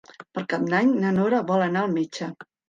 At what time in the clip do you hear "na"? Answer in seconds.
1.03-1.11